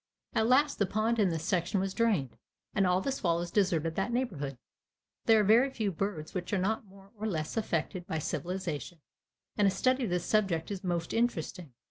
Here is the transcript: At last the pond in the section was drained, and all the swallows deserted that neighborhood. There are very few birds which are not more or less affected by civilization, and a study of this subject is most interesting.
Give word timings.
At 0.33 0.47
last 0.47 0.79
the 0.79 0.87
pond 0.87 1.19
in 1.19 1.29
the 1.29 1.37
section 1.37 1.79
was 1.79 1.93
drained, 1.93 2.35
and 2.73 2.87
all 2.87 3.01
the 3.01 3.11
swallows 3.11 3.51
deserted 3.51 3.93
that 3.97 4.11
neighborhood. 4.11 4.57
There 5.25 5.39
are 5.39 5.43
very 5.43 5.69
few 5.69 5.91
birds 5.91 6.33
which 6.33 6.51
are 6.51 6.57
not 6.57 6.85
more 6.87 7.11
or 7.19 7.27
less 7.27 7.55
affected 7.55 8.07
by 8.07 8.17
civilization, 8.17 8.99
and 9.57 9.67
a 9.67 9.69
study 9.69 10.05
of 10.05 10.09
this 10.09 10.25
subject 10.25 10.71
is 10.71 10.83
most 10.83 11.13
interesting. 11.13 11.73